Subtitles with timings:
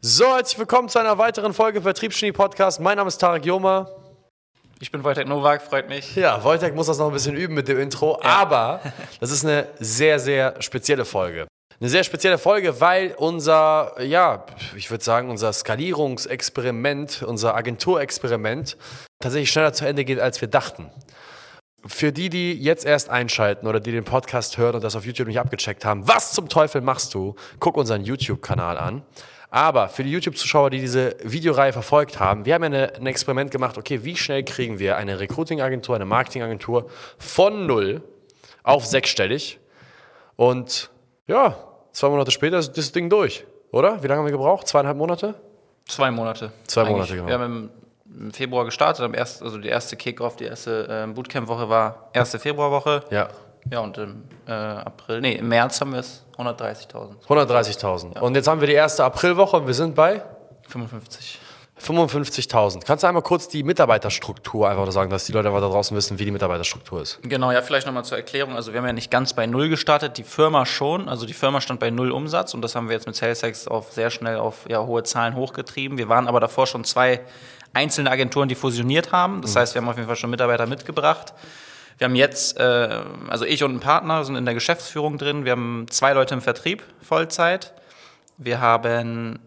[0.00, 2.78] So, herzlich willkommen zu einer weiteren Folge Vertriebsgenie Podcast.
[2.78, 3.90] Mein Name ist Tarek Joma.
[4.78, 6.14] Ich bin Wojtek Nowak, freut mich.
[6.14, 8.28] Ja, Wojtek muss das noch ein bisschen üben mit dem Intro, ja.
[8.28, 8.80] aber
[9.18, 11.48] das ist eine sehr, sehr spezielle Folge.
[11.80, 18.76] Eine sehr spezielle Folge, weil unser, ja, ich würde sagen, unser Skalierungsexperiment, unser Agenturexperiment
[19.18, 20.92] tatsächlich schneller zu Ende geht, als wir dachten.
[21.84, 25.26] Für die, die jetzt erst einschalten oder die den Podcast hören und das auf YouTube
[25.26, 27.34] nicht abgecheckt haben, was zum Teufel machst du?
[27.58, 29.02] Guck unseren YouTube-Kanal an.
[29.50, 33.50] Aber für die YouTube-Zuschauer, die diese Videoreihe verfolgt haben, wir haben ja eine, ein Experiment
[33.50, 38.02] gemacht, okay, wie schnell kriegen wir eine Recruiting-Agentur, eine Marketing-Agentur von null
[38.62, 39.58] auf sechsstellig?
[40.36, 40.90] Und
[41.26, 41.56] ja,
[41.92, 44.02] zwei Monate später ist das Ding durch, oder?
[44.02, 44.68] Wie lange haben wir gebraucht?
[44.68, 45.34] Zweieinhalb Monate?
[45.86, 46.52] Zwei Monate.
[46.66, 46.92] Zwei Eigentlich.
[46.92, 47.26] Monate, genau.
[47.28, 47.70] Wir haben
[48.20, 52.38] im Februar gestartet, am erst, also die erste Kickoff, die erste äh, Bootcamp-Woche war erste
[52.38, 53.04] Februarwoche.
[53.10, 53.30] Ja.
[53.70, 57.26] Ja, und im äh, April, nee, im März haben wir es 130.000.
[57.26, 58.14] 130.000.
[58.14, 58.20] Ja.
[58.22, 60.22] Und jetzt haben wir die erste Aprilwoche und wir sind bei?
[60.68, 61.40] 55.
[61.80, 62.84] 55.000.
[62.84, 66.18] Kannst du einmal kurz die Mitarbeiterstruktur einfach sagen, dass die Leute einfach da draußen wissen,
[66.18, 67.20] wie die Mitarbeiterstruktur ist?
[67.22, 68.56] Genau, ja, vielleicht nochmal zur Erklärung.
[68.56, 71.08] Also wir haben ja nicht ganz bei Null gestartet, die Firma schon.
[71.08, 73.92] Also die Firma stand bei Null Umsatz und das haben wir jetzt mit SalesX auf
[73.92, 75.98] sehr schnell auf ja, hohe Zahlen hochgetrieben.
[75.98, 77.20] Wir waren aber davor schon zwei
[77.74, 79.42] einzelne Agenturen, die fusioniert haben.
[79.42, 79.60] Das mhm.
[79.60, 81.32] heißt, wir haben auf jeden Fall schon Mitarbeiter mitgebracht.
[81.98, 85.44] Wir haben jetzt, äh, also ich und ein Partner sind in der Geschäftsführung drin.
[85.44, 87.74] Wir haben zwei Leute im Vertrieb, Vollzeit.
[88.36, 89.40] Wir haben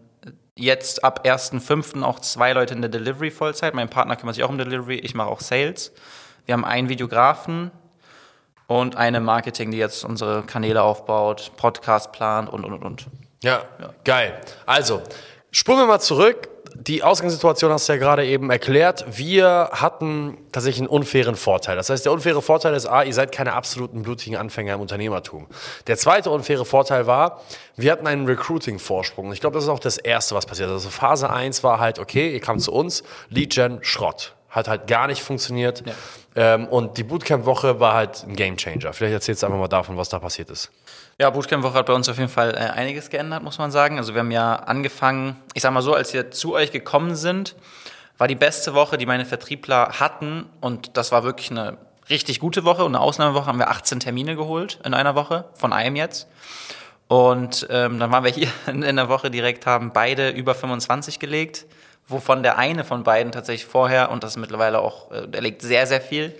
[0.54, 2.02] jetzt ab 1.5.
[2.02, 3.72] auch zwei Leute in der Delivery Vollzeit.
[3.74, 5.92] Mein Partner kümmert sich auch um Delivery, ich mache auch Sales.
[6.44, 7.70] Wir haben einen Videografen
[8.66, 13.06] und eine Marketing, die jetzt unsere Kanäle aufbaut, Podcast plant und, und, und.
[13.42, 13.94] Ja, ja.
[14.04, 14.38] geil.
[14.66, 15.02] Also,
[15.50, 19.04] spulen wir mal zurück die Ausgangssituation hast du ja gerade eben erklärt.
[19.08, 21.76] Wir hatten tatsächlich einen unfairen Vorteil.
[21.76, 25.46] Das heißt, der unfaire Vorteil ist, A, ihr seid keine absoluten blutigen Anfänger im Unternehmertum.
[25.86, 27.40] Der zweite unfaire Vorteil war,
[27.76, 29.32] wir hatten einen Recruiting-Vorsprung.
[29.32, 30.70] Ich glaube, das ist auch das Erste, was passiert.
[30.70, 34.34] Also Phase 1 war halt, okay, ihr kam zu uns, Lead Gen, Schrott.
[34.52, 35.82] Hat halt gar nicht funktioniert.
[35.84, 35.94] Ja.
[36.54, 38.92] Ähm, und die Bootcamp-Woche war halt ein Gamechanger.
[38.92, 40.70] Vielleicht erzählst du einfach mal davon, was da passiert ist.
[41.18, 43.98] Ja, Bootcamp-Woche hat bei uns auf jeden Fall äh, einiges geändert, muss man sagen.
[43.98, 47.56] Also wir haben ja angefangen, ich sag mal so, als wir zu euch gekommen sind,
[48.18, 50.46] war die beste Woche, die meine Vertriebler hatten.
[50.60, 51.78] Und das war wirklich eine
[52.10, 55.72] richtig gute Woche und eine Ausnahmewoche haben wir 18 Termine geholt in einer Woche, von
[55.72, 56.28] einem jetzt.
[57.08, 61.66] Und ähm, dann waren wir hier in der Woche direkt, haben beide über 25 gelegt,
[62.12, 65.62] wovon der eine von beiden tatsächlich vorher, und das ist mittlerweile auch, äh, der legt
[65.62, 66.34] sehr, sehr viel,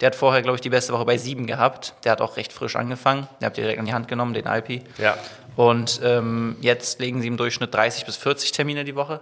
[0.00, 1.94] der hat vorher, glaube ich, die beste Woche bei sieben gehabt.
[2.04, 3.28] Der hat auch recht frisch angefangen.
[3.40, 4.82] Der habt ihr direkt an die Hand genommen, den IP.
[4.98, 5.16] Ja.
[5.56, 9.20] Und ähm, jetzt legen sie im Durchschnitt 30 bis 40 Termine die Woche.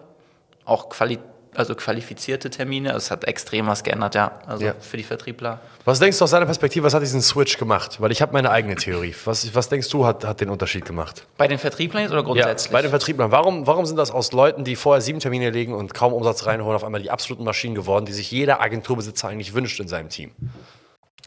[0.64, 1.18] Auch quali
[1.54, 2.94] also qualifizierte Termine.
[2.94, 4.40] Also es hat extrem was geändert, ja.
[4.46, 4.74] Also ja.
[4.80, 5.60] für die Vertriebler.
[5.84, 8.00] Was denkst du aus deiner Perspektive, was hat diesen Switch gemacht?
[8.00, 9.14] Weil ich habe meine eigene Theorie.
[9.24, 11.26] Was, was denkst du, hat, hat den Unterschied gemacht?
[11.36, 12.70] Bei den Vertrieblern oder grundsätzlich?
[12.70, 13.30] Ja, bei den Vertrieblern.
[13.30, 16.76] Warum, warum sind das aus Leuten, die vorher sieben Termine legen und kaum Umsatz reinholen,
[16.76, 20.32] auf einmal die absoluten Maschinen geworden, die sich jeder Agenturbesitzer eigentlich wünscht in seinem Team?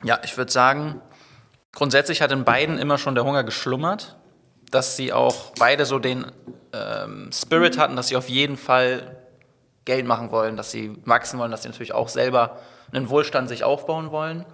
[0.03, 1.01] Ja, ich würde sagen,
[1.71, 4.15] grundsätzlich hat in beiden immer schon der Hunger geschlummert,
[4.71, 6.25] dass sie auch beide so den
[6.73, 9.17] ähm, Spirit hatten, dass sie auf jeden Fall
[9.85, 12.59] Geld machen wollen, dass sie wachsen wollen, dass sie natürlich auch selber
[12.91, 14.45] einen Wohlstand sich aufbauen wollen.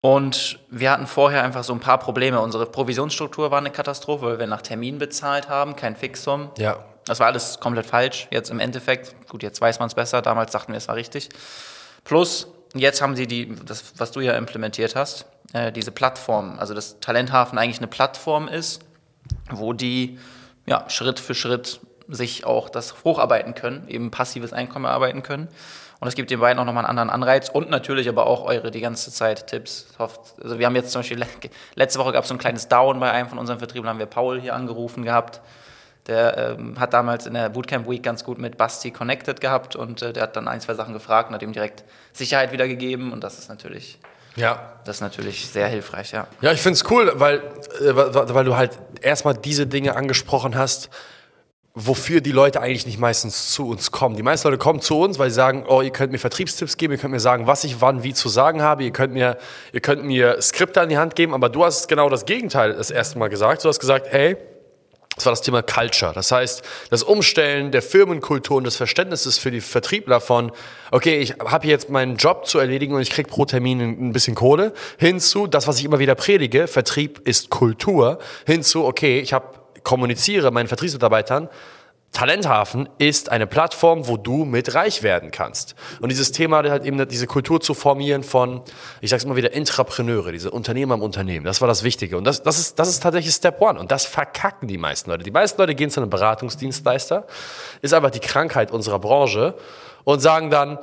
[0.00, 2.40] Und wir hatten vorher einfach so ein paar Probleme.
[2.40, 6.50] Unsere Provisionsstruktur war eine Katastrophe, weil wir nach Termin bezahlt haben, kein Fixum.
[6.56, 6.84] Ja.
[7.04, 8.28] Das war alles komplett falsch.
[8.30, 10.22] Jetzt im Endeffekt, gut, jetzt weiß man es besser.
[10.22, 11.30] Damals dachten wir, es war richtig.
[12.04, 16.74] Plus, jetzt haben sie die, das, was du ja implementiert hast, äh, diese Plattform, also
[16.74, 18.82] dass Talenthafen eigentlich eine Plattform ist,
[19.50, 20.18] wo die
[20.66, 25.48] ja, Schritt für Schritt sich auch das hocharbeiten können, eben passives Einkommen erarbeiten können.
[26.00, 28.70] Und das gibt den beiden auch nochmal einen anderen Anreiz und natürlich aber auch eure
[28.70, 29.88] die ganze Zeit Tipps.
[29.98, 31.24] Also wir haben jetzt zum Beispiel,
[31.74, 34.06] letzte Woche gab es so ein kleines Down bei einem von unseren Vertrieblern, haben wir
[34.06, 35.40] Paul hier angerufen gehabt.
[36.06, 40.00] Der ähm, hat damals in der Bootcamp Week ganz gut mit Basti connected gehabt und
[40.00, 43.22] äh, der hat dann ein, zwei Sachen gefragt und hat ihm direkt Sicherheit wiedergegeben und
[43.22, 43.98] das ist natürlich
[44.36, 44.72] ja.
[44.84, 46.28] Das ist natürlich sehr hilfreich, ja.
[46.40, 47.38] Ja, ich finde es cool, weil,
[47.80, 50.90] äh, weil du halt erstmal diese Dinge angesprochen hast,
[51.80, 54.16] wofür die Leute eigentlich nicht meistens zu uns kommen.
[54.16, 56.94] Die meisten Leute kommen zu uns, weil sie sagen, oh, ihr könnt mir Vertriebstipps geben,
[56.94, 59.38] ihr könnt mir sagen, was ich wann wie zu sagen habe, ihr könnt mir,
[59.72, 62.90] ihr könnt mir Skripte an die Hand geben, aber du hast genau das Gegenteil das
[62.90, 63.64] erste Mal gesagt.
[63.64, 64.36] Du hast gesagt, hey,
[65.14, 66.12] das war das Thema Culture.
[66.12, 70.52] Das heißt, das Umstellen der Firmenkultur und des Verständnisses für die Vertriebler von,
[70.92, 74.34] okay, ich habe jetzt meinen Job zu erledigen und ich krieg pro Termin ein bisschen
[74.36, 79.57] Kohle, hinzu, das, was ich immer wieder predige, Vertrieb ist Kultur, hinzu, okay, ich habe
[79.82, 81.48] kommuniziere meinen Vertriebsmitarbeitern,
[82.12, 85.74] Talenthafen ist eine Plattform, wo du mit reich werden kannst.
[86.00, 88.62] Und dieses Thema halt eben diese Kultur zu formieren von,
[89.00, 91.44] ich sag's immer wieder, Intrapreneure, diese Unternehmer im Unternehmen.
[91.44, 92.16] Das war das Wichtige.
[92.16, 93.78] Und das, das, ist, das ist tatsächlich Step One.
[93.78, 95.22] Und das verkacken die meisten Leute.
[95.22, 97.26] Die meisten Leute gehen zu einem Beratungsdienstleister,
[97.82, 99.54] ist einfach die Krankheit unserer Branche
[100.04, 100.78] und sagen dann,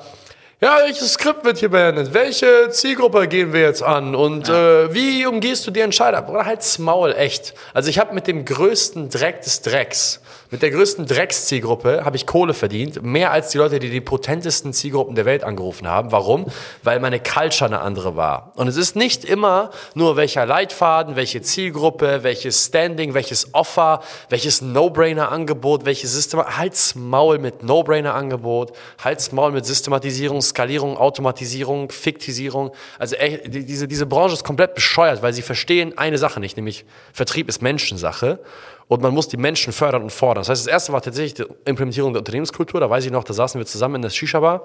[0.61, 2.13] ja, welches Skript wird hier beendet?
[2.13, 4.15] Welche Zielgruppe gehen wir jetzt an?
[4.15, 4.83] Und ja.
[4.83, 6.27] äh, wie umgehst du die Entscheider?
[6.29, 7.53] Oder halt's Maul, echt.
[7.73, 10.21] Also ich habe mit dem größten Dreck des Drecks
[10.55, 14.71] mit der größten Dreckszielgruppe habe ich Kohle verdient, mehr als die Leute, die die potentesten
[14.71, 16.13] Zielgruppen der Welt angerufen haben.
[16.13, 16.45] Warum?
[16.81, 18.53] Weil meine Culture eine andere war.
[18.55, 24.61] Und es ist nicht immer nur welcher Leitfaden, welche Zielgruppe, welches Standing, welches Offer, welches
[24.61, 26.41] No-Brainer-Angebot, welches System.
[26.41, 28.71] Halt's Maul mit No-Brainer-Angebot,
[29.03, 32.71] halt's Maul mit Systematisierung, Skalierung, Automatisierung, Fiktisierung.
[32.97, 36.85] Also ey, diese, diese Branche ist komplett bescheuert, weil sie verstehen eine Sache nicht, nämlich
[37.11, 38.39] Vertrieb ist Menschensache
[38.87, 40.41] und man muss die Menschen fördern und fordern.
[40.41, 42.79] Das heißt, das erste war tatsächlich die Implementierung der Unternehmenskultur.
[42.79, 44.61] Da weiß ich noch, da saßen wir zusammen in der Shisha-Bar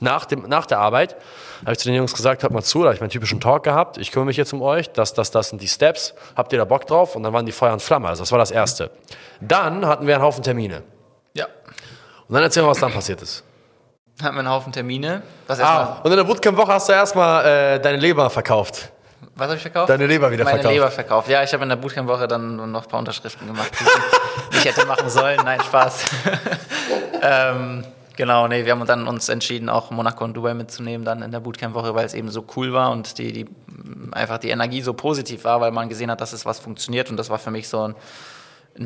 [0.00, 1.12] nach, dem, nach der Arbeit.
[1.60, 3.40] Da habe ich zu den Jungs gesagt, hört mal zu, da habe ich meinen typischen
[3.40, 3.96] Talk gehabt.
[3.98, 4.90] Ich kümmere mich jetzt um euch.
[4.90, 6.14] Das, das, das sind die Steps.
[6.34, 7.14] Habt ihr da Bock drauf?
[7.14, 8.08] Und dann waren die Feuer und Flamme.
[8.08, 8.90] Also das war das Erste.
[9.40, 10.82] Dann hatten wir einen Haufen Termine.
[11.34, 11.46] Ja.
[12.26, 13.44] Und dann erzähl mal, was dann passiert ist.
[14.20, 15.22] Hatten wir einen Haufen Termine.
[15.46, 17.44] Was ah, und in der Bootcamp-Woche hast du erstmal
[17.76, 18.90] äh, deine Leber verkauft.
[19.34, 19.90] Was habe ich verkauft?
[19.90, 20.74] Deine Leber wieder Meine verkauft.
[20.74, 21.28] Leber verkauft.
[21.28, 23.70] Ja, ich habe in der Bootcamp-Woche dann noch ein paar Unterschriften gemacht,
[24.52, 25.40] die ich hätte machen sollen.
[25.44, 26.04] Nein, Spaß.
[27.22, 27.84] ähm,
[28.16, 31.40] genau, nee, wir haben dann uns entschieden, auch Monaco und Dubai mitzunehmen dann in der
[31.40, 33.46] Bootcamp-Woche, weil es eben so cool war und die, die
[34.12, 37.16] einfach die Energie so positiv war, weil man gesehen hat, dass es was funktioniert und
[37.16, 37.94] das war für mich so ein,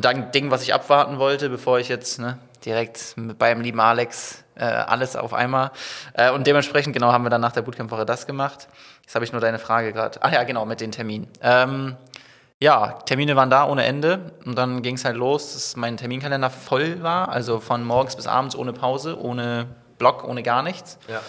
[0.03, 4.63] ein Ding, was ich abwarten wollte, bevor ich jetzt ne, direkt beim lieben Alex äh,
[4.63, 5.71] alles auf einmal.
[6.13, 8.67] Äh, und dementsprechend, genau, haben wir dann nach der Bootcamp-Woche das gemacht.
[9.01, 10.19] Jetzt habe ich nur deine Frage gerade.
[10.21, 11.27] Ach ja, genau, mit den Terminen.
[11.41, 11.95] Ähm,
[12.59, 16.49] ja, Termine waren da ohne Ende und dann ging es halt los, dass mein Terminkalender
[16.49, 19.67] voll war, also von morgens bis abends ohne Pause, ohne
[19.97, 20.97] Block, ohne gar nichts.
[21.07, 21.17] Ja.
[21.17, 21.23] Und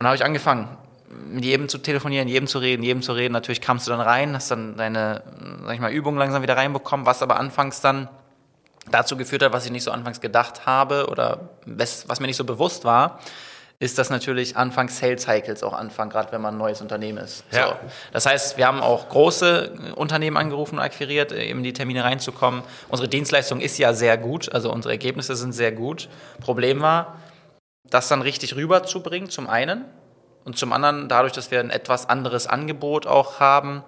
[0.00, 0.76] dann habe ich angefangen,
[1.12, 3.32] mit jedem zu telefonieren, jedem zu reden, jedem zu reden.
[3.32, 5.22] Natürlich kamst du dann rein, hast dann deine,
[5.64, 8.08] sag ich mal, Übungen langsam wieder reinbekommen, was aber anfangs dann
[8.90, 12.36] dazu geführt hat, was ich nicht so anfangs gedacht habe oder was, was mir nicht
[12.36, 13.20] so bewusst war,
[13.78, 17.44] ist, dass natürlich anfangs Sales Cycles auch anfangen, gerade wenn man ein neues Unternehmen ist.
[17.50, 17.68] Ja.
[17.68, 17.74] So.
[18.12, 22.62] Das heißt, wir haben auch große Unternehmen angerufen und akquiriert, eben in die Termine reinzukommen.
[22.88, 26.08] Unsere Dienstleistung ist ja sehr gut, also unsere Ergebnisse sind sehr gut.
[26.40, 27.16] Problem war,
[27.90, 29.84] das dann richtig rüberzubringen, zum einen.
[30.44, 33.84] Und zum anderen, dadurch, dass wir ein etwas anderes Angebot auch haben,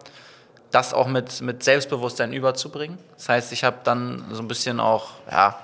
[0.70, 2.98] das auch mit, mit Selbstbewusstsein überzubringen.
[3.16, 5.56] Das heißt, ich habe dann so ein bisschen auch, ja,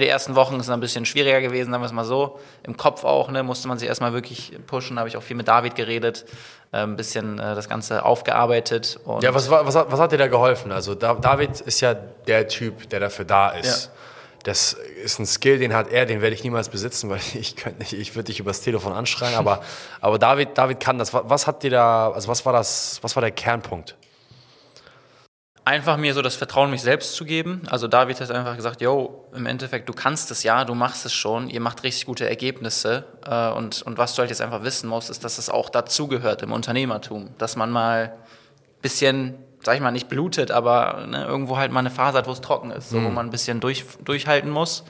[0.00, 2.40] die ersten Wochen sind ein bisschen schwieriger gewesen, sagen wir es mal so.
[2.64, 4.96] Im Kopf auch, ne, musste man sich erstmal wirklich pushen.
[4.96, 6.24] Da habe ich auch viel mit David geredet,
[6.72, 8.98] äh, ein bisschen äh, das Ganze aufgearbeitet.
[9.20, 10.72] ja, was, was, was hat dir da geholfen?
[10.72, 13.86] Also David ist ja der Typ, der dafür da ist.
[13.86, 13.90] Ja.
[14.46, 17.80] Das ist ein Skill, den hat er, den werde ich niemals besitzen, weil ich könnte
[17.80, 19.62] nicht, ich würde dich übers Telefon anschreien, aber,
[20.00, 21.12] aber David, David kann das.
[21.12, 23.96] Was hat dir da, also was war das, was war der Kernpunkt?
[25.66, 27.62] einfach mir so das Vertrauen, mich selbst zu geben.
[27.68, 31.12] Also David hat einfach gesagt, yo, im Endeffekt, du kannst es ja, du machst es
[31.12, 33.04] schon, ihr macht richtig gute Ergebnisse.
[33.26, 36.42] Äh, und, und was du halt jetzt einfach wissen musst, ist, dass es auch dazugehört
[36.42, 41.56] im Unternehmertum, dass man mal ein bisschen, sag ich mal, nicht blutet, aber ne, irgendwo
[41.56, 43.04] halt mal eine Phase hat, wo es trocken ist, so, mhm.
[43.06, 44.84] wo man ein bisschen durch, durchhalten muss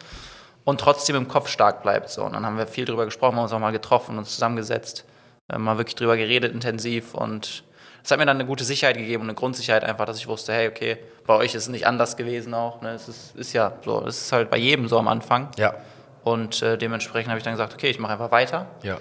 [0.64, 2.10] und trotzdem im Kopf stark bleibt.
[2.10, 2.24] So.
[2.24, 5.04] Und dann haben wir viel drüber gesprochen, haben uns auch mal getroffen und zusammengesetzt,
[5.48, 7.64] äh, mal wirklich drüber geredet intensiv und
[8.06, 10.52] das hat mir dann eine gute Sicherheit gegeben und eine Grundsicherheit einfach, dass ich wusste,
[10.52, 10.96] hey, okay,
[11.26, 12.80] bei euch ist es nicht anders gewesen auch.
[12.80, 12.90] Ne?
[12.90, 15.48] Es ist, ist ja so, es ist halt bei jedem so am Anfang.
[15.56, 15.74] Ja.
[16.22, 18.66] Und äh, dementsprechend habe ich dann gesagt, okay, ich mache einfach weiter.
[18.84, 18.98] Ja.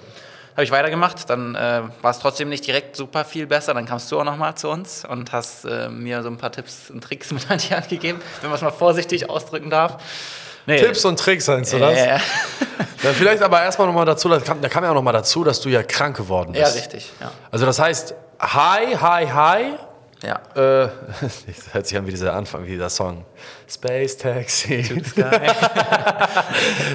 [0.55, 3.73] Habe ich weitergemacht, dann äh, war es trotzdem nicht direkt super viel besser.
[3.73, 6.89] Dann kamst du auch nochmal zu uns und hast äh, mir so ein paar Tipps
[6.89, 9.97] und Tricks mit an die Hand gegeben, wenn man es mal vorsichtig ausdrücken darf.
[10.65, 10.79] Nee.
[10.79, 11.97] Tipps und Tricks, meinst du das?
[11.97, 12.05] Ja,
[13.03, 13.13] ja.
[13.13, 15.69] vielleicht aber erstmal nochmal dazu, da kam, da kam ja auch nochmal dazu, dass du
[15.69, 16.75] ja krank geworden bist.
[16.75, 17.11] Ja, richtig.
[17.19, 17.31] Ja.
[17.51, 19.73] Also das heißt, hi, hi, hi.
[20.25, 20.39] Ja.
[20.55, 20.89] Äh,
[21.21, 23.25] das hört sich an wie dieser Anfang, wie dieser Song.
[23.69, 25.03] Space Taxi.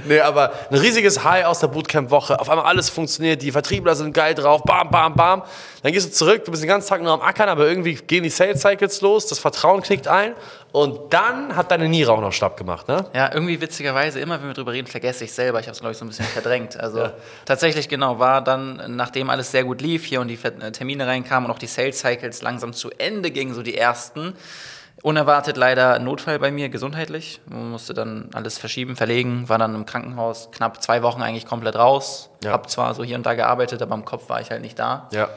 [0.08, 2.40] nee, aber ein riesiges High aus der Bootcamp-Woche.
[2.40, 5.42] Auf einmal alles funktioniert, die Vertriebler sind geil drauf, bam, bam, bam.
[5.82, 8.25] Dann gehst du zurück, du bist den ganzen Tag nur am Ackern, aber irgendwie gehen
[8.25, 10.34] die Sales Cycles los, das Vertrauen knickt ein
[10.73, 13.07] und dann hat deine Niere auch noch Stab gemacht, ne?
[13.15, 15.61] Ja, irgendwie witzigerweise, immer wenn wir drüber reden, vergesse ich selber.
[15.61, 16.79] Ich habe es, glaube ich, so ein bisschen verdrängt.
[16.79, 17.12] Also ja.
[17.45, 21.55] tatsächlich, genau, war dann, nachdem alles sehr gut lief hier und die Termine reinkamen und
[21.55, 24.35] auch die Sales Cycles langsam zu Ende gingen, so die ersten,
[25.03, 27.41] Unerwartet leider Notfall bei mir, gesundheitlich.
[27.47, 31.77] Man musste dann alles verschieben, verlegen, war dann im Krankenhaus knapp zwei Wochen eigentlich komplett
[31.77, 32.29] raus.
[32.45, 32.53] Ja.
[32.53, 35.09] Hab zwar so hier und da gearbeitet, aber im Kopf war ich halt nicht da.
[35.12, 35.31] Ja.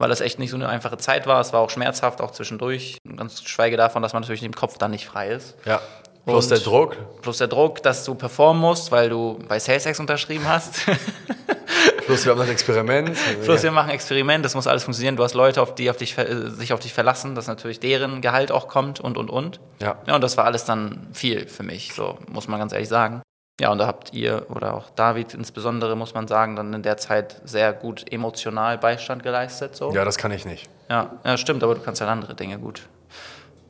[0.00, 1.42] Weil das echt nicht so eine einfache Zeit war.
[1.42, 2.96] Es war auch schmerzhaft, auch zwischendurch.
[3.16, 5.56] Ganz schweige davon, dass man natürlich im Kopf dann nicht frei ist.
[5.66, 5.78] Ja.
[6.24, 10.48] Plus der Druck, Plus der Druck, dass du performen musst, weil du bei SalesX unterschrieben
[10.48, 10.86] hast.
[12.06, 13.14] plus wir haben das Experiment.
[13.44, 15.16] Plus wir machen Experiment, das muss alles funktionieren.
[15.16, 18.22] Du hast Leute, auf die auf dich, äh, sich auf dich verlassen, dass natürlich deren
[18.22, 19.60] Gehalt auch kommt und, und, und.
[19.80, 19.96] Ja.
[20.06, 23.20] Ja, und das war alles dann viel für mich, so muss man ganz ehrlich sagen.
[23.60, 26.96] Ja, und da habt ihr oder auch David insbesondere, muss man sagen, dann in der
[26.96, 29.76] Zeit sehr gut emotional Beistand geleistet.
[29.76, 29.92] So.
[29.92, 30.68] ja, das kann ich nicht.
[30.88, 32.88] Ja, ja, stimmt, aber du kannst ja andere Dinge gut.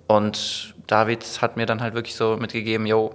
[0.06, 3.14] Und David hat mir dann halt wirklich so mitgegeben, yo,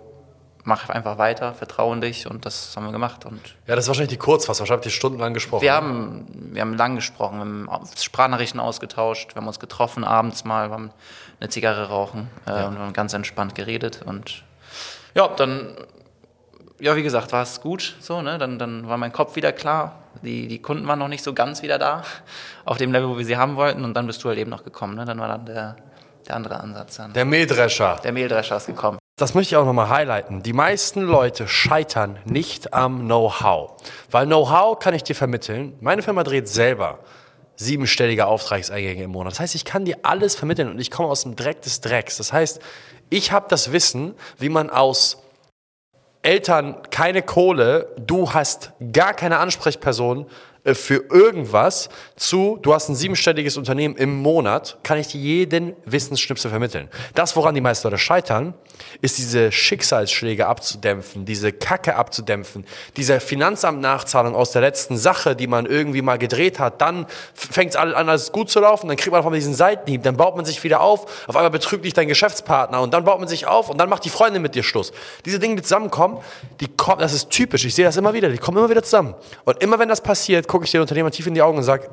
[0.65, 3.23] mach einfach weiter, vertraue in dich und das haben wir gemacht.
[3.23, 4.65] Und Ja, das ist wahrscheinlich die Kurzfassung.
[4.65, 5.61] Ich habe die stundenlang gesprochen.
[5.61, 10.43] wir haben, wir haben lang gesprochen, wir haben Sprachnachrichten ausgetauscht, wir haben uns getroffen abends
[10.43, 10.91] mal, wir haben
[11.39, 14.43] eine Zigarre rauchen äh, und wir haben ganz entspannt geredet und
[15.13, 15.77] ja, dann,
[16.79, 18.37] ja, wie gesagt, war es gut so, ne?
[18.37, 19.99] Dann, dann war mein Kopf wieder klar.
[20.21, 22.03] Die, die Kunden waren noch nicht so ganz wieder da,
[22.65, 24.63] auf dem Level, wo wir sie haben wollten und dann bist du halt eben noch
[24.63, 25.05] gekommen, ne?
[25.05, 25.75] Dann war dann der,
[26.27, 27.13] der andere Ansatz dann.
[27.13, 27.99] Der Mähdrescher.
[28.03, 28.97] Der Mehldrescher ist gekommen.
[29.17, 30.43] Das möchte ich auch nochmal highlighten.
[30.43, 33.77] Die meisten Leute scheitern nicht am Know-how.
[34.11, 35.77] Weil Know-how kann ich dir vermitteln.
[35.79, 36.99] Meine Firma dreht selber
[37.55, 39.31] siebenstellige Auftragseingänge im Monat.
[39.31, 42.17] Das heißt, ich kann dir alles vermitteln und ich komme aus dem Dreck des Drecks.
[42.17, 42.59] Das heißt,
[43.09, 45.23] ich habe das Wissen, wie man aus
[46.25, 50.25] Eltern keine Kohle, du hast gar keine Ansprechperson
[50.73, 56.49] für irgendwas zu, du hast ein siebenstelliges Unternehmen im Monat, kann ich dir jeden Wissensschnipsel
[56.49, 56.89] vermitteln.
[57.13, 58.55] Das, woran die meisten Leute scheitern,
[59.01, 62.65] ist diese Schicksalsschläge abzudämpfen, diese Kacke abzudämpfen,
[62.97, 67.75] diese Finanzamt-Nachzahlung aus der letzten Sache, die man irgendwie mal gedreht hat, dann fängt es
[67.75, 70.45] an, alles gut zu laufen, dann kriegt man auf einmal diesen Seitenhieb, dann baut man
[70.45, 73.69] sich wieder auf, auf einmal betrügt dich dein Geschäftspartner und dann baut man sich auf
[73.69, 74.91] und dann macht die Freundin mit dir Schluss.
[75.25, 76.17] Diese Dinge, die zusammenkommen,
[76.59, 79.15] die kommen, das ist typisch, ich sehe das immer wieder, die kommen immer wieder zusammen.
[79.43, 81.89] Und immer wenn das passiert, gucke ich den Unternehmer tief in die Augen und sage,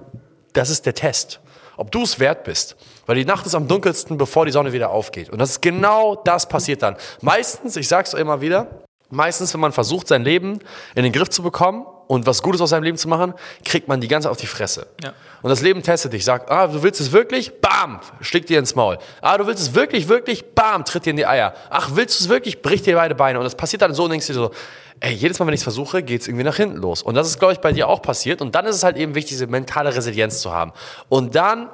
[0.53, 1.41] das ist der Test.
[1.77, 2.77] Ob du es wert bist.
[3.07, 5.31] Weil die Nacht ist am dunkelsten, bevor die Sonne wieder aufgeht.
[5.31, 6.95] Und das ist genau das passiert dann.
[7.23, 8.69] Meistens, ich sag's immer wieder,
[9.11, 10.61] meistens, wenn man versucht, sein Leben
[10.95, 14.01] in den Griff zu bekommen und was Gutes aus seinem Leben zu machen, kriegt man
[14.01, 14.87] die ganze auf die Fresse.
[15.03, 15.13] Ja.
[15.43, 17.61] Und das Leben testet dich, sagt, ah, du willst es wirklich?
[17.61, 18.99] Bam, schlägt dir ins Maul.
[19.23, 20.55] Ah, du willst es wirklich, wirklich?
[20.55, 21.53] Bam, tritt dir in die Eier.
[21.69, 22.63] Ach, willst du es wirklich?
[22.63, 23.41] Bricht dir beide Beine.
[23.41, 24.53] Und das passiert dann so und denkst dir so,
[25.03, 27.03] ey, jedes Mal, wenn ich es versuche, geht es irgendwie nach hinten los.
[27.03, 28.41] Und das ist, glaube ich, bei dir auch passiert.
[28.41, 30.73] Und dann ist es halt eben wichtig, diese mentale Resilienz zu haben.
[31.09, 31.69] Und dann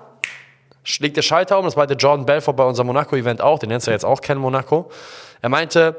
[0.83, 3.91] schlägt der Schalter um, das meinte Jordan Belfort bei unserem Monaco-Event auch, den nennst du
[3.91, 4.91] ja jetzt auch kennen, Monaco.
[5.43, 5.97] Er meinte,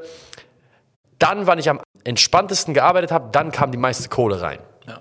[1.20, 4.58] dann, wann ich am entspanntesten gearbeitet habe, dann kam die meiste Kohle rein.
[4.88, 5.00] Ja,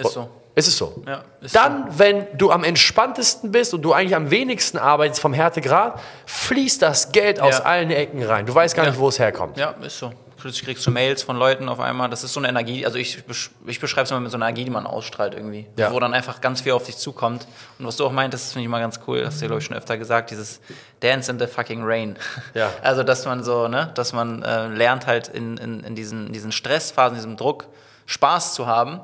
[0.00, 0.28] ist so.
[0.54, 1.02] Ist es so?
[1.06, 5.32] Ja, ist dann, wenn du am entspanntesten bist und du eigentlich am wenigsten arbeitest vom
[5.32, 7.64] Härtegrad, fließt das Geld aus Ja.
[7.64, 8.44] allen Ecken rein.
[8.44, 9.00] Du weißt gar nicht, Ja.
[9.00, 9.56] wo es herkommt.
[9.56, 10.12] Ja, ist so.
[10.42, 12.10] Plötzlich kriegst du Mails von Leuten auf einmal.
[12.10, 12.84] Das ist so eine Energie.
[12.84, 13.22] Also ich,
[13.64, 15.68] ich beschreibe es immer mit so einer Energie, die man ausstrahlt irgendwie.
[15.76, 15.92] Ja.
[15.92, 17.46] Wo dann einfach ganz viel auf dich zukommt.
[17.78, 19.24] Und was du auch meintest, das finde ich mal ganz cool.
[19.24, 20.32] Hast du, glaube ich, schon öfter gesagt.
[20.32, 20.60] Dieses
[20.98, 22.16] Dance in the fucking rain.
[22.54, 22.70] Ja.
[22.82, 26.32] Also, dass man so, ne, dass man äh, lernt halt in, in, in, diesen, in
[26.32, 27.68] diesen Stressphasen, diesem Druck,
[28.06, 29.00] Spaß zu haben.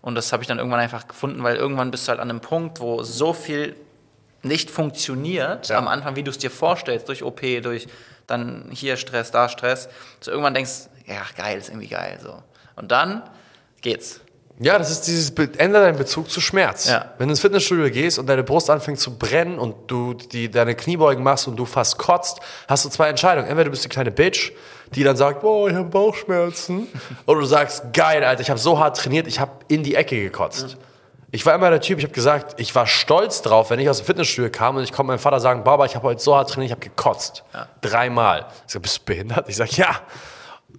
[0.00, 2.40] Und das habe ich dann irgendwann einfach gefunden, weil irgendwann bist du halt an einem
[2.40, 3.76] Punkt, wo so viel
[4.42, 5.76] nicht funktioniert Ja.
[5.78, 7.86] am Anfang, wie du es dir vorstellst, durch OP, durch
[8.26, 9.88] dann hier Stress, da Stress,
[10.20, 12.42] so irgendwann denkst, ja, geil, ist irgendwie geil, so.
[12.76, 13.22] Und dann
[13.80, 14.20] geht's.
[14.60, 16.88] Ja, das ist dieses, ändere deinen Bezug zu Schmerz.
[16.88, 17.12] Ja.
[17.18, 20.76] Wenn du ins Fitnessstudio gehst und deine Brust anfängt zu brennen und du die, deine
[20.76, 22.38] Kniebeugen machst und du fast kotzt,
[22.68, 23.48] hast du zwei Entscheidungen.
[23.48, 24.52] Entweder du bist die kleine Bitch,
[24.94, 26.86] die dann sagt, boah, ich habe Bauchschmerzen.
[27.26, 30.20] oder du sagst, geil, Alter, ich habe so hart trainiert, ich habe in die Ecke
[30.20, 30.76] gekotzt.
[31.34, 33.96] Ich war immer der Typ, ich habe gesagt, ich war stolz drauf, wenn ich aus
[33.96, 36.48] dem Fitnessstudio kam und ich konnte meinem Vater sagen, Baba, ich habe heute so hart
[36.48, 37.42] trainiert, ich habe gekotzt.
[37.80, 38.46] Dreimal.
[38.68, 39.48] Ich sag, bist du behindert?
[39.48, 39.98] Ich sag, ja.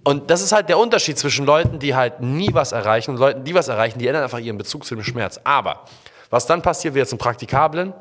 [0.02, 3.44] Und das ist halt der Unterschied zwischen Leuten, die halt nie was erreichen und Leuten,
[3.44, 5.38] die was erreichen, die ändern einfach ihren Bezug zu dem Schmerz.
[5.44, 5.84] Aber
[6.30, 7.92] was dann passiert, wird zum Praktikablen.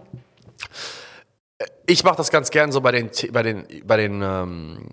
[1.88, 4.88] Ich mache das ganz gern so bei den, bei den, bei den ähm,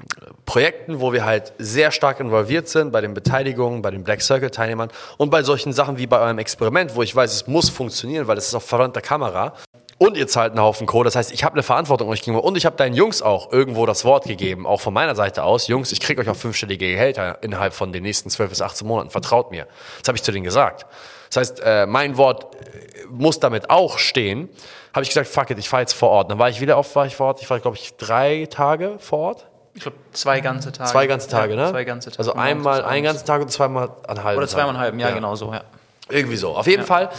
[0.44, 4.90] Projekten, wo wir halt sehr stark involviert sind, bei den Beteiligungen, bei den Black Circle-Teilnehmern
[5.16, 8.36] und bei solchen Sachen wie bei eurem Experiment, wo ich weiß, es muss funktionieren, weil
[8.36, 9.54] es ist auf verwandter Kamera.
[9.96, 11.04] Und ihr zahlt einen Haufen Kohle.
[11.04, 12.44] Das heißt, ich habe eine Verantwortung euch gegenüber.
[12.44, 15.68] Und ich habe deinen Jungs auch irgendwo das Wort gegeben, auch von meiner Seite aus.
[15.68, 19.10] Jungs, ich kriege euch auf fünfstellige Gehälter innerhalb von den nächsten 12 bis 18 Monaten.
[19.10, 19.68] Vertraut mir.
[20.00, 20.86] Das habe ich zu denen gesagt.
[21.30, 24.48] Das heißt, äh, mein Wort äh, muss damit auch stehen.
[24.92, 26.30] Habe ich gesagt, fuck it, ich fahre jetzt vor Ort.
[26.30, 27.42] Dann war ich wieder oft war ich vor Ort.
[27.42, 29.46] Ich war, glaube ich, drei Tage vor Ort.
[29.74, 30.90] Ich glaube, zwei ganze Tage.
[30.90, 31.70] Zwei ganze Tage, ja, ne?
[31.70, 32.18] Zwei ganze Tage.
[32.18, 35.34] Also einmal einen ganzen Tag und zweimal einen halben Oder zweimal einen halben, ja, genau
[35.34, 35.64] so, ja.
[36.10, 36.54] Irgendwie so.
[36.54, 37.10] Auf jeden Fall.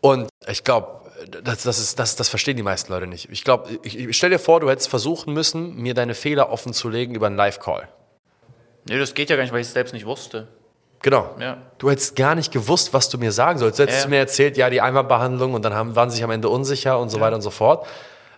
[0.00, 1.02] Und ich glaube,
[1.42, 3.28] das, das, ist, das, das verstehen die meisten Leute nicht.
[3.30, 6.72] Ich glaube, ich, ich stell dir vor, du hättest versuchen müssen, mir deine Fehler offen
[6.72, 7.88] zu legen über einen Live-Call.
[8.88, 10.48] Nee, das geht ja gar nicht, weil ich es selbst nicht wusste.
[11.04, 11.34] Genau.
[11.38, 11.58] Ja.
[11.76, 13.78] Du hättest gar nicht gewusst, was du mir sagen sollst.
[13.78, 14.08] Du hättest Ja.
[14.08, 17.10] mir erzählt, ja, die Einmalbehandlung und dann haben, waren sie sich am Ende unsicher und
[17.10, 17.86] so weiter und so fort.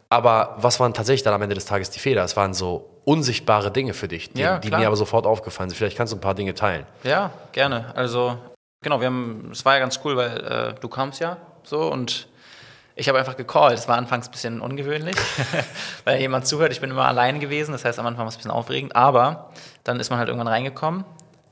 [0.09, 2.25] Aber was waren tatsächlich dann am Ende des Tages die Fehler?
[2.25, 5.77] Es waren so unsichtbare Dinge für dich, die, die mir aber sofort aufgefallen sind.
[5.77, 6.87] Vielleicht kannst du ein paar Dinge teilen.
[7.05, 7.93] Ja, gerne.
[7.95, 8.37] Also,
[8.83, 10.37] genau, wir haben, es war ja ganz cool, weil
[10.77, 12.27] äh, du kamst ja so und
[12.97, 13.79] ich habe einfach gecallt.
[13.79, 15.15] Es war anfangs ein bisschen ungewöhnlich,
[16.05, 16.73] weil jemand zuhört.
[16.73, 19.51] Ich bin immer allein gewesen, das heißt, am Anfang war es ein bisschen aufregend, aber
[19.85, 21.05] dann ist man halt irgendwann reingekommen.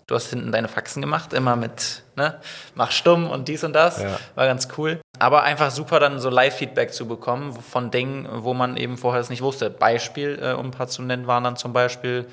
[0.06, 2.38] Du hast hinten deine Faxen gemacht, immer mit, ne,
[2.74, 4.02] mach stumm und dies und das.
[4.02, 4.18] Ja.
[4.34, 5.00] War ganz cool.
[5.18, 9.30] Aber einfach super, dann so Live-Feedback zu bekommen von Dingen, wo man eben vorher es
[9.30, 9.70] nicht wusste.
[9.70, 12.26] Beispiel, äh, um ein paar zu nennen, waren dann zum Beispiel,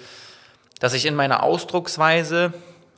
[0.79, 2.53] dass ich in meiner Ausdrucksweise,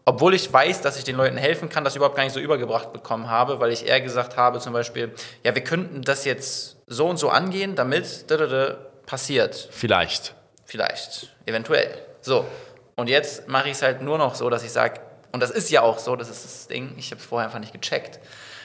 [0.05, 2.93] obwohl ich weiß, dass ich den Leuten helfen kann, das überhaupt gar nicht so übergebracht
[2.93, 5.13] bekommen habe, weil ich eher gesagt habe, zum Beispiel,
[5.43, 8.75] ja, wir könnten das jetzt so und so angehen, damit da, da, da,
[9.05, 9.67] passiert.
[9.71, 10.33] Vielleicht.
[10.65, 11.89] Vielleicht, eventuell.
[12.21, 12.45] So.
[12.95, 15.69] Und jetzt mache ich es halt nur noch so, dass ich sage, und das ist
[15.71, 18.19] ja auch so, das ist das Ding, ich habe es vorher einfach nicht gecheckt,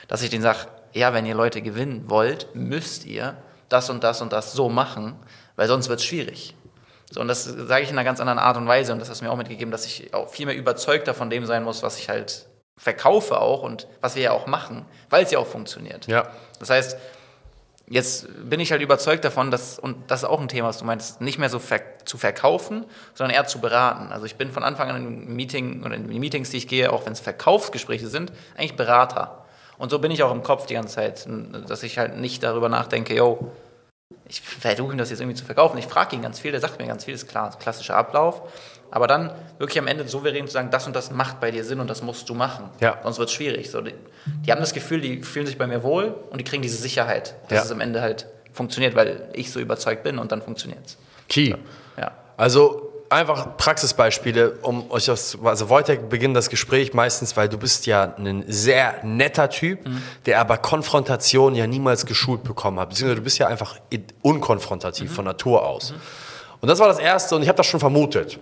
[0.06, 3.36] dass ich denen sage, ja, wenn ihr Leute gewinnen wollt, müsst ihr
[3.68, 5.16] das und das und das so machen,
[5.56, 6.54] weil sonst wird es schwierig.
[7.10, 9.20] So, und das sage ich in einer ganz anderen Art und Weise und das hast
[9.20, 11.98] du mir auch mitgegeben, dass ich auch viel mehr überzeugter von dem sein muss, was
[11.98, 16.06] ich halt verkaufe auch und was wir ja auch machen, weil es ja auch funktioniert.
[16.06, 16.28] Ja.
[16.60, 16.96] Das heißt,
[17.90, 20.84] jetzt bin ich halt überzeugt davon, dass, und das ist auch ein Thema, was du
[20.84, 24.12] meinst, nicht mehr so ver zu verkaufen, sondern eher zu beraten.
[24.12, 26.90] Also ich bin von Anfang an im Meeting oder in die Meetings, die ich gehe,
[26.92, 29.44] auch wenn es Verkaufsgespräche sind, eigentlich Berater.
[29.76, 31.28] Und so bin ich auch im Kopf die ganze Zeit,
[31.68, 33.52] dass ich halt nicht darüber nachdenke, yo,
[34.26, 35.78] ich versuche ihm das jetzt irgendwie zu verkaufen.
[35.78, 38.42] Ich frage ihn ganz viel, der sagt mir ganz viel, ist klar, klassischer Ablauf.
[38.90, 41.80] Aber dann wirklich am Ende souverän zu sagen, das und das macht bei dir Sinn
[41.80, 42.70] und das musst du machen.
[42.80, 42.98] Ja.
[43.02, 43.70] Sonst wird es schwierig.
[43.70, 43.92] So, die,
[44.46, 47.34] die haben das Gefühl, die fühlen sich bei mir wohl und die kriegen diese Sicherheit,
[47.48, 47.64] dass Ja.
[47.64, 50.96] es am Ende halt funktioniert, weil ich so überzeugt bin und dann funktioniert es.
[51.28, 51.54] Key.
[51.98, 52.12] Ja.
[52.36, 57.86] Also einfach Praxisbeispiele, um euch das, also Wojtek beginnt das Gespräch meistens, weil du bist
[57.86, 59.80] ja ein sehr netter Typ,
[60.26, 62.90] der aber Konfrontation ja niemals geschult bekommen hat.
[62.90, 63.76] Beziehungsweise du bist ja einfach
[64.22, 65.94] unkonfrontativ von Natur aus.
[66.60, 68.38] Und das war das Erste und ich habe das schon vermutet.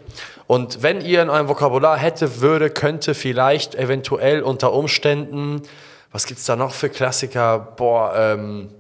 [0.47, 5.63] Und wenn ihr in eurem Vokabular hätte, würde, könnte, vielleicht, eventuell, unter Umständen,
[6.13, 7.59] was gibt's da noch für Klassiker?
[7.77, 8.71] Boah, ähm,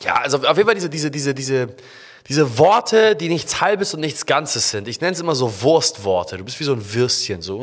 [0.00, 1.68] ja, also auf jeden Fall diese, diese, diese, diese,
[2.28, 4.88] diese Worte, die nichts Halbes und nichts Ganzes sind.
[4.88, 6.38] Ich nenne es immer so Wurstworte.
[6.38, 7.62] Du bist wie so ein Würstchen, so.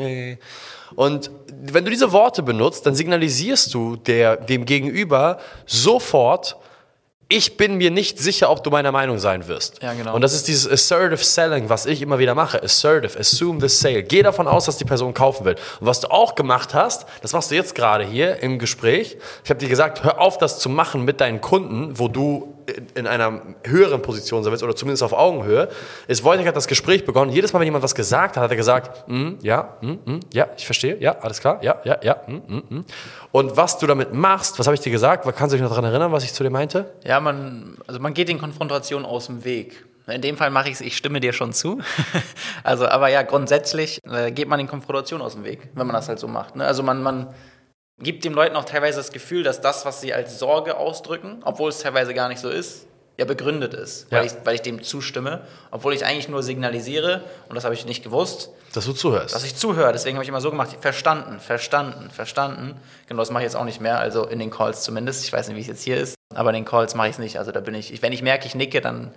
[0.94, 1.30] Und
[1.62, 6.56] wenn du diese Worte benutzt, dann signalisierst du der, dem Gegenüber sofort,
[7.32, 9.82] ich bin mir nicht sicher, ob du meiner Meinung sein wirst.
[9.82, 10.14] Ja, genau.
[10.14, 12.62] Und das ist dieses assertive selling, was ich immer wieder mache.
[12.62, 14.02] Assertive, assume the sale.
[14.02, 15.54] Geh davon aus, dass die Person kaufen will.
[15.80, 19.16] Und was du auch gemacht hast, das machst du jetzt gerade hier im Gespräch.
[19.44, 22.86] Ich habe dir gesagt, hör auf, das zu machen mit deinen Kunden, wo du in-
[22.94, 25.68] in einer höheren Position sein willst oder zumindest auf Augenhöhe.
[26.08, 27.32] Ist Wojtek hat das Gespräch begonnen.
[27.32, 30.48] Jedes Mal, wenn jemand was gesagt hat, hat er gesagt, mm, ja, mm, mm, ja,
[30.56, 32.16] ich verstehe, ja, alles klar, ja, ja, ja.
[32.26, 32.84] Mm, mm, mm.
[33.32, 35.24] Und was du damit machst, was habe ich dir gesagt?
[35.36, 36.92] Kannst du dich noch daran erinnern, was ich zu dir meinte?
[37.04, 39.84] Ja, man, also man geht den Konfrontationen aus dem Weg.
[40.08, 41.78] In dem Fall mache ich es, ich stimme dir schon zu.
[42.64, 46.08] also, aber ja, grundsätzlich äh, geht man den Konfrontationen aus dem Weg, wenn man das
[46.08, 46.56] halt so macht.
[46.56, 46.64] Ne?
[46.64, 47.28] Also man, man
[47.98, 51.68] gibt den Leuten auch teilweise das Gefühl, dass das, was sie als Sorge ausdrücken, obwohl
[51.70, 52.86] es teilweise gar nicht so ist,
[53.18, 54.32] ja begründet ist, weil, Ja.
[54.32, 58.02] ich, weil ich dem zustimme, obwohl ich eigentlich nur signalisiere, und das habe ich nicht
[58.02, 59.34] gewusst, Dass du zuhörst.
[59.34, 59.92] dass ich zuhöre.
[59.92, 62.80] Deswegen habe ich immer so gemacht, verstanden, verstanden, verstanden.
[63.06, 65.24] Genau, das mache ich jetzt auch nicht mehr, also in den Calls zumindest.
[65.24, 67.18] Ich weiß nicht, wie es jetzt hier ist, aber in den Calls mache ich es
[67.18, 67.38] nicht.
[67.38, 69.12] Also da bin ich, ich wenn ich merke, ich nicke, dann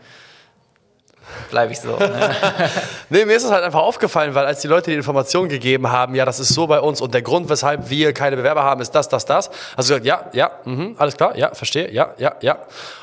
[1.50, 1.98] bleibe ich so.
[1.98, 2.36] ne?
[3.10, 6.16] Nee, mir ist es halt einfach aufgefallen, weil als die Leute die Informationen gegeben haben,
[6.16, 8.92] ja, das ist so bei uns und der Grund, weshalb wir keine Bewerber haben, ist
[8.92, 9.50] das, das, das.
[9.76, 12.60] Also gesagt, ja, ja, mhm, alles klar, ja, verstehe, ja, ja, ja.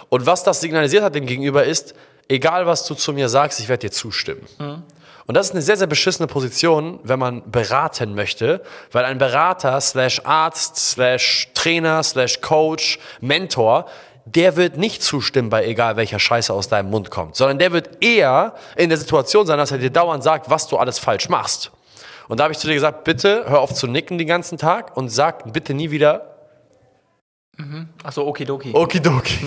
[0.09, 1.95] Und was das signalisiert hat dem Gegenüber ist,
[2.29, 4.47] egal was du zu mir sagst, ich werde dir zustimmen.
[5.27, 9.81] Und das ist eine sehr, sehr beschissene Position, wenn man beraten möchte, weil ein Berater
[9.81, 13.87] slash Arzt slash Trainer slash Coach, Mentor,
[14.25, 18.03] der wird nicht zustimmen bei egal welcher Scheiße aus deinem Mund kommt, sondern der wird
[18.03, 21.73] eher in der Situation sein, dass er dir dauernd sagt, was du alles falsch machst.
[22.29, 24.97] Und da habe ich zu dir gesagt, bitte hör auf zu nicken den ganzen Tag
[24.97, 26.29] und sag bitte nie wieder
[28.03, 28.73] Achso, okidoki.
[28.75, 29.39] Okidoki.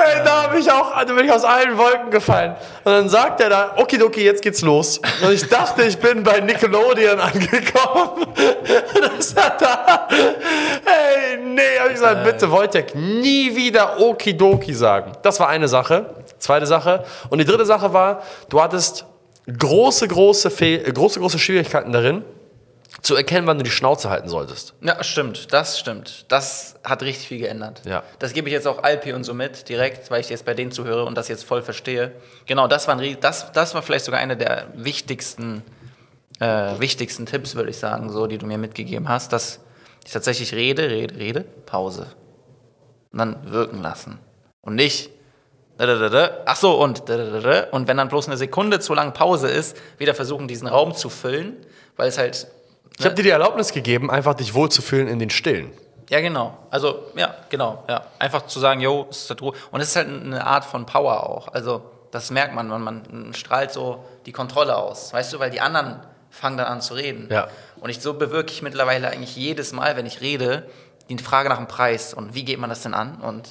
[0.00, 2.54] Hey, da habe ich auch, da bin ich aus allen Wolken gefallen.
[2.84, 5.00] Und dann sagt er da, okidoki, jetzt geht's los.
[5.22, 8.26] Und ich dachte, ich bin bei Nickelodeon angekommen.
[9.18, 10.08] Das hat da,
[11.58, 15.12] nee, habe ich gesagt, bitte Wojtek, nie wieder okidoki sagen.
[15.22, 16.14] Das war eine Sache.
[16.38, 17.04] Zweite Sache.
[17.28, 19.04] Und die dritte Sache war, du hattest
[19.46, 22.24] große, große, Fehl, äh, große, große Schwierigkeiten darin,
[23.02, 24.74] zu erkennen, wann du die Schnauze halten solltest.
[24.80, 26.26] Ja, stimmt, das stimmt.
[26.28, 27.82] Das hat richtig viel geändert.
[27.84, 28.02] Ja.
[28.18, 30.72] Das gebe ich jetzt auch Alpi und so mit, direkt, weil ich jetzt bei denen
[30.72, 32.12] zuhöre und das jetzt voll verstehe.
[32.46, 35.62] Genau, das war, ein, das, das war vielleicht sogar einer der wichtigsten,
[36.40, 39.60] äh, wichtigsten Tipps, würde ich sagen, so, die du mir mitgegeben hast, dass
[40.04, 42.06] ich tatsächlich rede, rede, rede, Pause.
[43.12, 44.18] Und dann wirken lassen.
[44.60, 45.10] Und nicht
[45.80, 50.48] Ach so, und und wenn dann bloß eine Sekunde zu lang Pause ist, wieder versuchen,
[50.48, 51.56] diesen Raum zu füllen,
[51.96, 52.48] weil es halt.
[52.98, 55.70] Ich habe dir die Erlaubnis gegeben, einfach dich wohlzufühlen in den Stillen.
[56.10, 56.58] Ja, genau.
[56.70, 57.84] Also, ja, genau.
[57.88, 58.06] Ja.
[58.18, 59.52] Einfach zu sagen, yo, es ist halt Ruhe.
[59.70, 61.48] Und es ist halt eine Art von Power auch.
[61.48, 65.12] Also, das merkt man, man, man strahlt so die Kontrolle aus.
[65.12, 66.00] Weißt du, weil die anderen
[66.38, 67.28] fangen dann an zu reden.
[67.30, 67.48] Ja.
[67.80, 70.68] Und ich, so bewirke ich mittlerweile eigentlich jedes Mal, wenn ich rede,
[71.08, 73.48] die Frage nach dem Preis und wie geht man das denn an und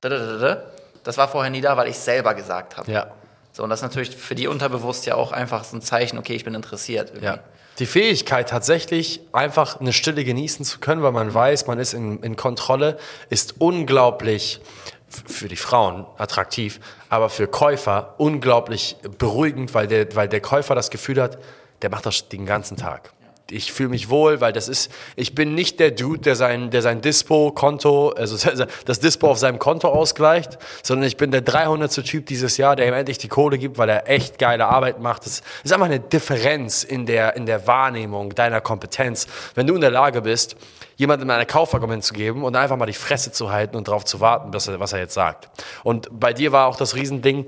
[0.00, 2.90] das war vorher nie da, weil ich es selber gesagt habe.
[2.90, 3.10] Ja.
[3.52, 6.34] So, und das ist natürlich für die unterbewusst ja auch einfach so ein Zeichen, okay,
[6.34, 7.10] ich bin interessiert.
[7.10, 7.26] Irgendwie.
[7.26, 7.38] Ja.
[7.78, 12.22] Die Fähigkeit, tatsächlich einfach eine Stille genießen zu können, weil man weiß, man ist in,
[12.22, 12.98] in Kontrolle,
[13.28, 14.60] ist unglaublich
[15.08, 20.90] für die Frauen attraktiv, aber für Käufer unglaublich beruhigend, weil der, weil der Käufer das
[20.90, 21.38] Gefühl hat,
[21.82, 23.12] der macht das den ganzen Tag
[23.52, 26.82] ich fühle mich wohl, weil das ist, ich bin nicht der Dude, der sein, der
[26.82, 28.36] sein Dispo-Konto, also
[28.84, 31.90] das Dispo auf seinem Konto ausgleicht, sondern ich bin der 300.
[31.90, 35.26] Typ dieses Jahr, der ihm endlich die Kohle gibt, weil er echt geile Arbeit macht.
[35.26, 39.26] Das ist einfach eine Differenz in der, in der Wahrnehmung deiner Kompetenz.
[39.54, 40.56] Wenn du in der Lage bist,
[40.96, 44.20] jemandem ein Kaufargument zu geben und einfach mal die Fresse zu halten und darauf zu
[44.20, 45.48] warten, was er, was er jetzt sagt.
[45.82, 47.46] Und bei dir war auch das Riesending,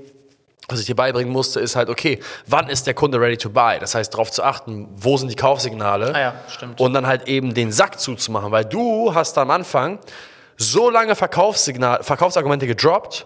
[0.67, 3.77] was ich dir beibringen musste, ist halt, okay, wann ist der Kunde ready to buy?
[3.79, 6.13] Das heißt, darauf zu achten, wo sind die Kaufsignale?
[6.15, 6.79] Ah ja, stimmt.
[6.79, 9.99] Und dann halt eben den Sack zuzumachen, weil du hast am Anfang
[10.57, 13.25] so lange Verkaufssignal, Verkaufsargumente gedroppt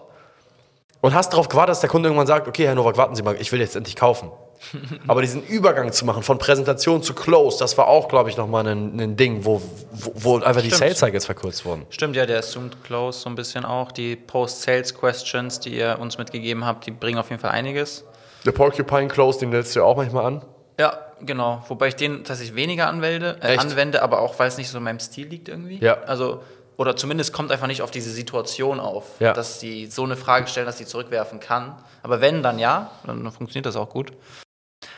[1.02, 3.36] und hast darauf gewartet, dass der Kunde irgendwann sagt, okay, Herr Nowak, warten Sie mal,
[3.40, 4.32] ich will jetzt endlich kaufen.
[5.08, 8.68] Aber diesen Übergang zu machen von Präsentation zu Close, das war auch, glaube ich, nochmal
[8.68, 10.66] ein, ein Ding, wo, wo, wo einfach Stimmt.
[10.66, 11.86] die Sales Cycles verkürzt wurden.
[11.90, 13.92] Stimmt, ja, der Assumed Close so ein bisschen auch.
[13.92, 18.04] Die Post-Sales-Questions, die ihr uns mitgegeben habt, die bringen auf jeden Fall einiges.
[18.46, 20.46] Der Porcupine Close, den lädst du ja auch manchmal an.
[20.80, 21.64] Ja, genau.
[21.68, 24.84] Wobei ich den tatsächlich weniger anwende, äh, anwende aber auch, weil es nicht so in
[24.84, 25.80] meinem Stil liegt irgendwie.
[25.80, 26.02] Ja.
[26.04, 26.42] Also
[26.78, 29.34] oder zumindest kommt einfach nicht auf diese Situation auf, ja.
[29.34, 31.76] dass sie so eine Frage stellen, dass sie zurückwerfen kann.
[32.04, 34.12] Aber wenn, dann ja, dann funktioniert das auch gut.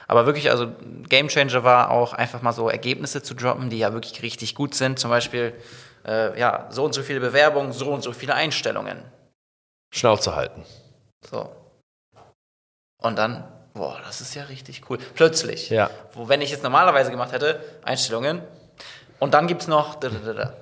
[0.10, 0.72] Aber wirklich, also
[1.08, 4.74] Game Changer war auch einfach mal so Ergebnisse zu droppen, die ja wirklich richtig gut
[4.74, 4.98] sind.
[4.98, 5.54] Zum Beispiel,
[6.04, 9.04] äh, ja, so und so viele Bewerbungen, so und so viele Einstellungen.
[9.94, 10.66] Schnauze halten.
[11.30, 11.56] So.
[13.00, 14.98] Und dann, boah, das ist ja richtig cool.
[15.14, 15.70] Plötzlich.
[15.70, 15.92] Ja.
[16.14, 18.42] Wo, wenn ich jetzt normalerweise gemacht hätte, Einstellungen,
[19.20, 19.98] und dann gibt es noch,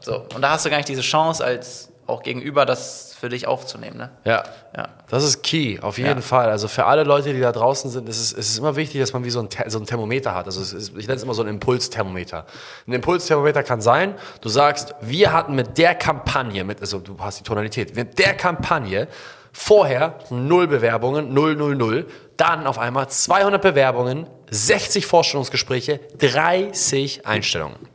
[0.02, 0.26] so.
[0.36, 3.98] Und da hast du gar nicht diese Chance als auch gegenüber das für dich aufzunehmen.
[3.98, 4.10] Ne?
[4.24, 4.44] Ja.
[4.76, 4.90] ja.
[5.10, 6.22] Das ist key, auf jeden ja.
[6.22, 6.50] Fall.
[6.50, 9.14] Also für alle Leute, die da draußen sind, ist es, ist es immer wichtig, dass
[9.14, 10.46] man wie so ein, so ein Thermometer hat.
[10.46, 12.46] Also ist, ich nenne es immer so ein Impulsthermometer.
[12.88, 17.40] Ein Impulsthermometer kann sein, du sagst, wir hatten mit der Kampagne, mit, also du hast
[17.40, 19.08] die Tonalität, mit der Kampagne
[19.52, 27.90] vorher null Bewerbungen, null, null, null, dann auf einmal 200 Bewerbungen, 60 Vorstellungsgespräche, 30 Einstellungen.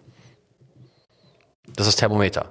[1.76, 2.50] Das ist Thermometer.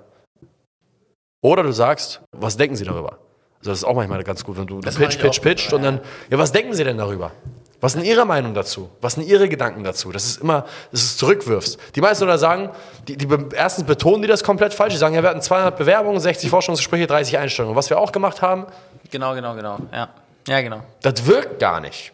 [1.42, 3.18] Oder du sagst, was denken Sie darüber?
[3.60, 6.00] Also das ist auch manchmal ganz gut, wenn du das pitch, pitch, pitcht und dann,
[6.30, 7.32] ja, was denken Sie denn darüber?
[7.80, 8.92] Was sind Ihre Meinung dazu?
[9.02, 10.12] Was sind Ihre Gedanken dazu?
[10.12, 11.80] Das ist immer, dass du es zurückwirfst.
[11.96, 12.70] Die meisten oder sagen,
[13.08, 14.94] die, die erstens betonen die das komplett falsch.
[14.94, 17.76] Die sagen, ja, wir hatten 200 Bewerbungen, 60 Forschungsgespräche, 30 Einstellungen.
[17.76, 18.68] Was wir auch gemacht haben.
[19.10, 19.80] Genau, genau, genau.
[19.92, 20.10] Ja,
[20.48, 20.82] ja genau.
[21.02, 22.14] Das wirkt gar nicht.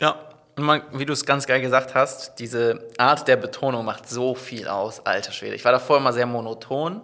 [0.00, 0.16] Ja.
[0.56, 4.34] Und man, wie du es ganz geil gesagt hast, diese Art der Betonung macht so
[4.34, 5.54] viel aus, alter Schwede.
[5.54, 7.00] Ich war davor immer sehr monoton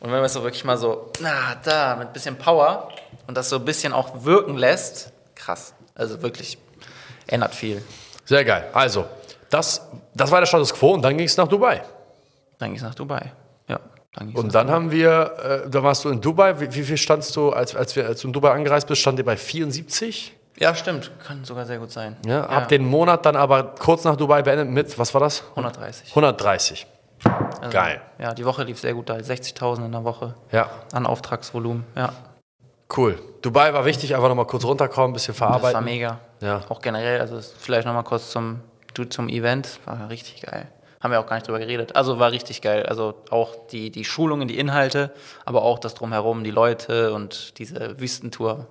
[0.00, 2.88] und wenn man es so wirklich mal so, na, da, mit ein bisschen Power
[3.26, 5.74] und das so ein bisschen auch wirken lässt, krass.
[5.94, 6.58] Also wirklich,
[7.26, 7.82] ändert viel.
[8.24, 8.68] Sehr geil.
[8.72, 9.06] Also,
[9.50, 11.82] das, das war der Status Quo und dann ging es nach Dubai.
[12.58, 13.32] Dann ging es nach Dubai,
[13.68, 13.80] ja.
[14.14, 17.34] Dann und dann haben wir, äh, da warst du in Dubai, wie, wie viel standst
[17.36, 20.34] du, als, als, wir, als du in Dubai angereist bist, stand ihr bei 74?
[20.58, 21.10] Ja, stimmt.
[21.26, 22.16] Kann sogar sehr gut sein.
[22.24, 22.48] Ja, ja.
[22.48, 25.42] Hab den Monat dann aber kurz nach Dubai beendet mit, was war das?
[25.50, 26.10] 130.
[26.10, 26.86] 130.
[27.64, 28.02] Also, Geil.
[28.18, 29.14] Ja, die Woche lief sehr gut da.
[29.14, 30.68] 60.000 in der Woche ja.
[30.92, 31.84] an Auftragsvolumen.
[31.96, 32.12] Ja.
[32.94, 33.18] Cool.
[33.40, 35.64] Dubai war wichtig, einfach nochmal kurz runterkommen, ein bisschen verarbeiten.
[35.68, 36.20] Das war mega.
[36.42, 36.60] Ja.
[36.68, 38.60] Auch generell, also vielleicht nochmal kurz zum,
[39.08, 39.80] zum Event.
[39.86, 40.68] War richtig geil.
[41.00, 41.96] Haben wir auch gar nicht drüber geredet.
[41.96, 42.84] Also war richtig geil.
[42.84, 45.14] Also auch die, die Schulungen, die Inhalte,
[45.46, 48.66] aber auch das Drumherum, die Leute und diese Wüstentour.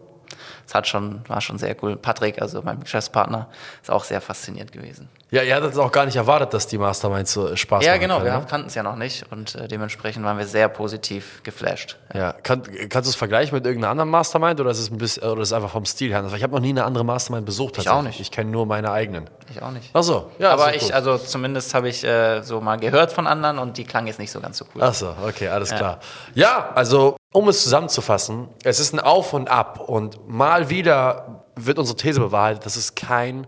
[0.65, 1.95] Das hat schon, war schon sehr cool.
[1.95, 3.47] Patrick, also mein Geschäftspartner,
[3.81, 5.09] ist auch sehr fasziniert gewesen.
[5.33, 8.01] Ja, ihr hattet auch gar nicht erwartet, dass die Masterminds so Spaß ja, machen.
[8.01, 8.45] Ja, genau, wir ne?
[8.47, 11.97] kannten es ja noch nicht und äh, dementsprechend waren wir sehr positiv geflasht.
[12.13, 12.33] Ja, ja.
[12.33, 15.41] Kann, kannst du es vergleichen mit irgendeiner anderen Mastermind oder ist es ein bisschen, oder
[15.41, 16.23] ist es einfach vom Stil her?
[16.35, 17.79] Ich habe noch nie eine andere Mastermind besucht.
[17.79, 18.19] Ich auch nicht.
[18.19, 19.27] Ich kenne nur meine eigenen.
[19.49, 19.89] Ich auch nicht.
[19.93, 20.51] Ach so, ja.
[20.51, 20.91] Aber ich, gut.
[20.91, 24.31] also zumindest habe ich äh, so mal gehört von anderen und die klang jetzt nicht
[24.31, 24.83] so ganz so cool.
[24.83, 25.77] Ach so, okay, alles ja.
[25.77, 25.99] klar.
[26.35, 31.77] Ja, also um es zusammenzufassen, es ist ein Auf und Ab und mal wieder wird
[31.77, 33.45] unsere These bewahrheitet, dass es kein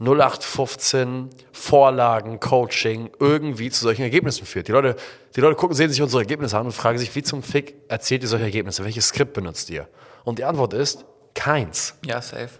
[0.00, 4.68] 0815 Vorlagen, Coaching irgendwie zu solchen Ergebnissen führt.
[4.68, 4.96] Die Leute,
[5.36, 8.22] die Leute gucken, sehen sich unsere Ergebnisse an und fragen sich, wie zum Fick erzählt
[8.22, 8.84] ihr solche Ergebnisse?
[8.84, 9.88] Welches Skript benutzt ihr?
[10.24, 11.94] Und die Antwort ist, Keins.
[12.04, 12.50] Ja, safe.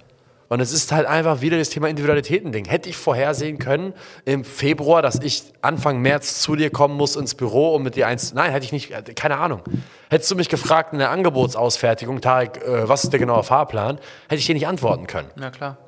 [0.48, 2.66] Und es ist halt einfach wieder das Thema Individualitäten-Ding.
[2.66, 7.34] Hätte ich vorhersehen können im Februar, dass ich Anfang März zu dir kommen muss ins
[7.34, 8.34] Büro und mit dir eins.
[8.34, 9.62] Nein, hätte ich nicht, keine Ahnung.
[10.10, 14.38] Hättest du mich gefragt in der Angebotsausfertigung, Tarek, äh, was ist der genaue Fahrplan, hätte
[14.38, 15.30] ich dir nicht antworten können.
[15.40, 15.78] Ja, klar.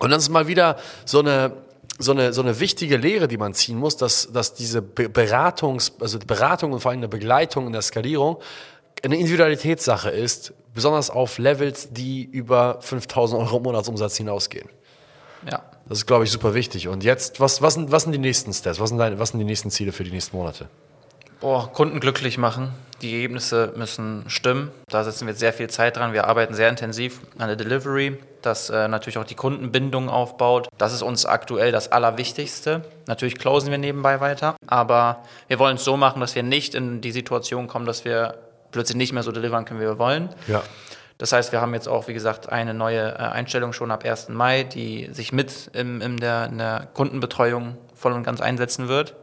[0.00, 1.52] Und das ist mal wieder so eine,
[1.98, 5.92] so eine, so eine wichtige Lehre, die man ziehen muss, dass, dass diese Be- Beratungs,
[6.00, 8.38] also Beratung und vor allem eine Begleitung in der Skalierung
[9.04, 14.68] eine Individualitätssache ist, besonders auf Levels, die über 5000 Euro Monatsumsatz hinausgehen.
[15.50, 15.62] Ja.
[15.88, 16.88] Das ist, glaube ich, super wichtig.
[16.88, 18.78] Und jetzt, was, was, sind, was sind die nächsten Steps?
[18.80, 20.68] Was sind, deine, was sind die nächsten Ziele für die nächsten Monate?
[21.40, 22.74] Boah, Kunden glücklich machen.
[23.00, 24.72] Die Ergebnisse müssen stimmen.
[24.88, 26.12] Da setzen wir jetzt sehr viel Zeit dran.
[26.12, 30.68] Wir arbeiten sehr intensiv an der Delivery, das äh, natürlich auch die Kundenbindung aufbaut.
[30.78, 32.82] Das ist uns aktuell das Allerwichtigste.
[33.06, 37.00] Natürlich closen wir nebenbei weiter, aber wir wollen es so machen, dass wir nicht in
[37.00, 38.34] die Situation kommen, dass wir
[38.70, 40.28] plötzlich nicht mehr so delivern können, wie wir wollen.
[40.46, 40.62] Ja.
[41.18, 44.28] Das heißt, wir haben jetzt auch, wie gesagt, eine neue äh, Einstellung schon ab 1.
[44.28, 49.16] Mai, die sich mit im, in, der, in der Kundenbetreuung voll und ganz einsetzen wird.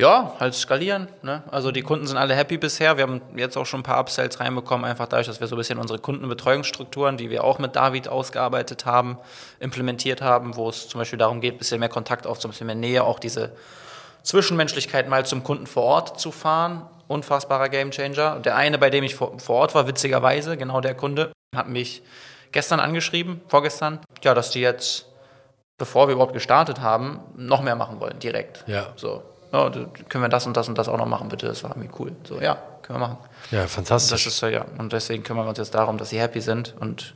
[0.00, 1.08] Ja, halt skalieren.
[1.22, 1.42] Ne?
[1.50, 2.96] Also die Kunden sind alle happy bisher.
[2.96, 5.58] Wir haben jetzt auch schon ein paar Upsells reinbekommen, einfach dadurch, dass wir so ein
[5.58, 9.18] bisschen unsere Kundenbetreuungsstrukturen, die wir auch mit David ausgearbeitet haben,
[9.60, 12.66] implementiert haben, wo es zum Beispiel darum geht, ein bisschen mehr Kontakt aufzunehmen, ein bisschen
[12.66, 13.52] mehr Nähe, auch diese
[14.22, 16.86] Zwischenmenschlichkeit mal zum Kunden vor Ort zu fahren.
[17.10, 18.38] Unfassbarer Gamechanger.
[18.40, 22.02] Der eine, bei dem ich vor, vor Ort war, witzigerweise, genau der Kunde, hat mich
[22.52, 25.06] gestern angeschrieben, vorgestern, ja, dass die jetzt,
[25.76, 28.62] bevor wir überhaupt gestartet haben, noch mehr machen wollen, direkt.
[28.68, 28.92] Ja.
[28.96, 31.46] So, ja, d- können wir das und das und das auch noch machen, bitte?
[31.48, 32.12] Das war irgendwie cool.
[32.22, 33.18] So, ja, können wir machen.
[33.50, 34.26] Ja, Das fantastisch.
[34.28, 37.14] ist äh, ja, und deswegen kümmern wir uns jetzt darum, dass sie happy sind und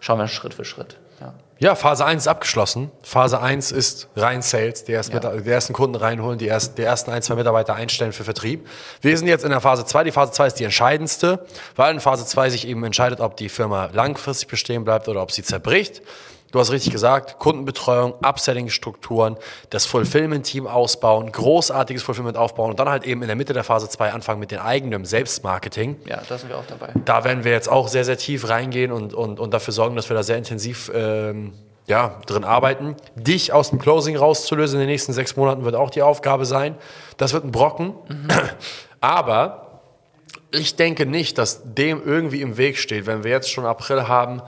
[0.00, 0.96] schauen wir Schritt für Schritt.
[1.20, 1.34] Ja.
[1.60, 2.92] Ja, Phase 1 ist abgeschlossen.
[3.02, 5.36] Phase 1 ist rein Sales, die ersten, Ja.
[5.36, 8.68] Die ersten Kunden reinholen, die ersten, die ersten ein, zwei Mitarbeiter einstellen für Vertrieb.
[9.00, 10.04] Wir sind jetzt in der Phase 2.
[10.04, 13.48] Die Phase 2 ist die entscheidendste, weil in Phase 2 sich eben entscheidet, ob die
[13.48, 16.00] Firma langfristig bestehen bleibt oder ob sie zerbricht.
[16.50, 19.36] Du hast richtig gesagt, Kundenbetreuung, Upselling-Strukturen,
[19.68, 23.88] das Fulfillment-Team ausbauen, großartiges Fulfillment aufbauen und dann halt eben in der Mitte der Phase
[23.88, 25.96] 2 anfangen mit dem eigenen Selbstmarketing.
[26.06, 26.92] ja, da sind wir auch dabei.
[27.04, 30.08] Da werden wir jetzt auch sehr, sehr tief reingehen und, und, und dafür sorgen, dass
[30.08, 31.52] wir da sehr intensiv ähm,
[31.86, 32.96] ja, drin arbeiten.
[33.14, 36.76] Dich aus dem Closing rauszulösen in den nächsten sechs Monaten wird auch die Aufgabe sein.
[37.18, 37.94] Das wird ein Brocken.
[39.00, 39.82] Aber
[40.50, 44.42] ich denke nicht, dass dem irgendwie im Weg steht, wenn wir jetzt schon April haben,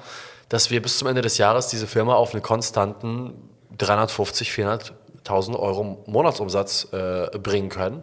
[0.51, 6.03] dass wir bis zum Ende des Jahres diese Firma auf einen konstanten 350, 400.000 Euro
[6.07, 8.03] Monatsumsatz äh, bringen können.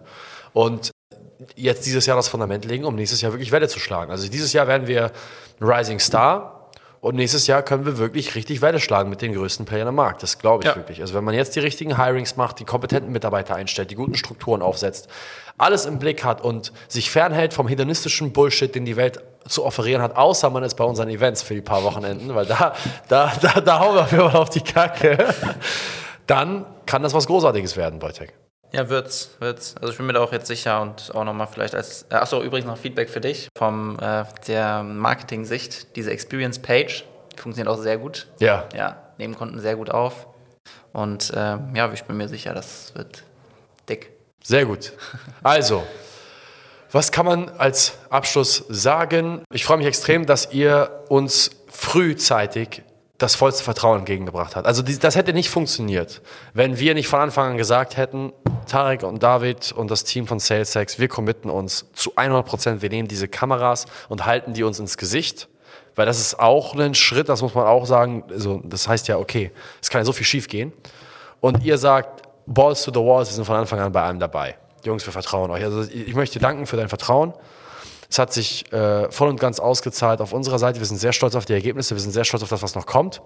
[0.53, 0.91] Und
[1.55, 4.12] jetzt dieses Jahr das Fundament legen, um nächstes Jahr wirklich Welle zu schlagen.
[4.12, 5.12] Also dieses Jahr werden wir
[5.62, 6.56] Rising Star
[7.07, 10.21] und nächstes Jahr können wir wirklich richtig Welle schlagen mit den größten Playern am Markt.
[10.23, 10.75] Das glaube ich Ja.
[10.75, 11.01] wirklich.
[11.01, 14.61] Also wenn man jetzt die richtigen Hirings macht, die kompetenten Mitarbeiter einstellt, die guten Strukturen
[14.61, 15.07] aufsetzt,
[15.57, 20.01] alles im Blick hat und sich fernhält vom hedonistischen Bullshit, den die Welt zu offerieren
[20.01, 22.75] hat, außer man ist bei unseren Events für die paar Wochenenden, weil da,
[23.07, 25.33] da, da, da hauen wir auf die Kacke,
[26.27, 28.33] dann kann das was Großartiges werden, Wojtek.
[28.77, 29.73] Ja, wird's, wird's.
[29.81, 32.43] Also ich bin mir da auch jetzt sicher und auch nochmal vielleicht als, äh, achso,
[32.43, 35.95] übrigens noch Feedback für dich vom äh, der Marketing-Sicht.
[35.95, 37.03] Diese Experience-Page,
[37.35, 38.27] die funktioniert auch sehr gut.
[38.37, 38.69] Ja.
[38.75, 40.27] Ja, nehmen Kunden sehr gut auf.
[40.93, 43.23] Und ähm, ja, ich bin mir sicher, das wird
[43.89, 44.11] dick.
[44.43, 44.93] Sehr gut.
[45.41, 45.83] Also,
[46.91, 49.43] was kann man als Abschluss sagen?
[49.51, 52.83] Ich freue mich extrem, dass ihr uns frühzeitig
[53.17, 54.67] das vollste Vertrauen entgegengebracht habt.
[54.67, 56.21] Also das hätte nicht funktioniert,
[56.53, 58.32] wenn wir nicht von Anfang an gesagt hätten,
[58.67, 62.89] Tarek und David und das Team von SalesX, wir committen uns zu 100 Prozent, wir
[62.89, 65.47] nehmen diese Kameras und halten die uns ins Gesicht.
[65.95, 68.23] Weil das ist auch ein Schritt, das muss man auch sagen.
[68.30, 69.51] Also das heißt ja, okay,
[69.82, 70.71] es kann ja so viel schief gehen.
[71.39, 74.58] Und ihr sagt, Balls to the Walls, wir sind von Anfang an bei allem dabei.
[74.84, 75.63] Jungs, wir vertrauen euch.
[75.63, 77.34] Also ich möchte danken für dein Vertrauen.
[78.09, 80.79] Es hat sich äh, voll und ganz ausgezahlt auf unserer Seite.
[80.79, 82.85] Wir sind sehr stolz auf die Ergebnisse, wir sind sehr stolz auf das, was noch
[82.85, 83.21] kommt.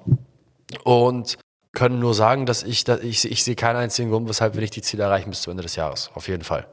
[0.84, 1.38] Und
[1.74, 4.76] können nur sagen, dass ich, dass ich, ich sehe keinen einzigen Grund, weshalb wir nicht
[4.76, 6.12] die Ziele erreichen bis zum Ende des Jahres.
[6.16, 6.68] Auf jeden Fall.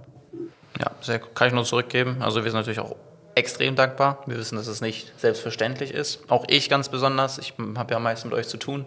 [0.81, 2.17] Ja, sehr, kann ich nur zurückgeben.
[2.21, 2.97] Also wir sind natürlich auch
[3.35, 4.23] extrem dankbar.
[4.27, 6.21] Wir wissen, dass es nicht selbstverständlich ist.
[6.29, 7.39] Auch ich ganz besonders.
[7.39, 8.87] Ich habe ja am meisten mit euch zu tun.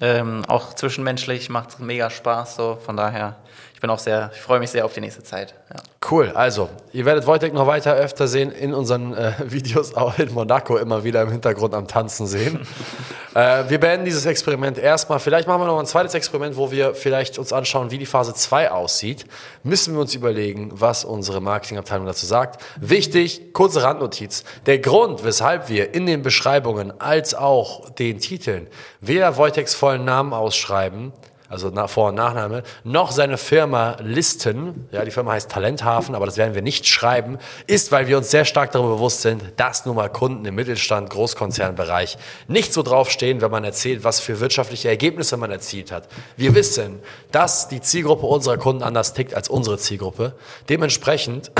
[0.00, 2.56] Ähm, auch zwischenmenschlich macht es mega Spaß.
[2.56, 2.78] So.
[2.84, 3.36] Von daher,
[3.84, 5.52] bin auch sehr, ich freue mich sehr auf die nächste Zeit.
[5.68, 5.78] Ja.
[6.10, 10.32] Cool, also, ihr werdet Wojtek noch weiter öfter sehen in unseren äh, Videos, auch in
[10.32, 12.66] Monaco immer wieder im Hintergrund am Tanzen sehen.
[13.34, 15.18] äh, wir beenden dieses Experiment erstmal.
[15.18, 18.32] Vielleicht machen wir noch ein zweites Experiment, wo wir vielleicht uns anschauen, wie die Phase
[18.32, 19.26] 2 aussieht.
[19.64, 22.62] Müssen wir uns überlegen, was unsere Marketingabteilung dazu sagt.
[22.80, 24.44] Wichtig, kurze Randnotiz.
[24.64, 28.66] Der Grund, weshalb wir in den Beschreibungen als auch den Titeln
[29.02, 31.12] weder Wojteks vollen Namen ausschreiben,
[31.54, 36.36] also Vor- und Nachname, noch seine Firma listen, ja, die Firma heißt Talenthafen, aber das
[36.36, 39.96] werden wir nicht schreiben, ist, weil wir uns sehr stark darüber bewusst sind, dass nun
[39.96, 45.36] mal Kunden im Mittelstand, Großkonzernbereich nicht so draufstehen, wenn man erzählt, was für wirtschaftliche Ergebnisse
[45.36, 46.08] man erzielt hat.
[46.36, 50.34] Wir wissen, dass die Zielgruppe unserer Kunden anders tickt als unsere Zielgruppe.
[50.68, 51.52] Dementsprechend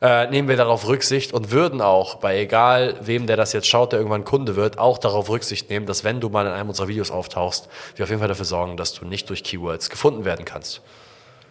[0.00, 3.92] äh, nehmen wir darauf Rücksicht und würden auch, bei egal wem, der das jetzt schaut,
[3.92, 6.88] der irgendwann Kunde wird, auch darauf Rücksicht nehmen, dass wenn du mal in einem unserer
[6.88, 10.44] Videos auftauchst, wir auf jeden Fall dafür sorgen, dass du nicht durch Keywords gefunden werden
[10.44, 10.82] kannst.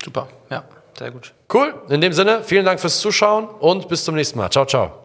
[0.04, 0.64] Super, ja,
[0.98, 1.34] sehr gut.
[1.54, 4.50] Cool, in dem Sinne, vielen Dank fürs Zuschauen und bis zum nächsten Mal.
[4.50, 5.03] Ciao, ciao.